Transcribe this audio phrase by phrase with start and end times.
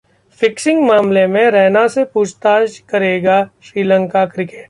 [0.41, 4.59] Fixing मामले में रैना से पूछताछ करेगा श्रीलंका क्रिकेट!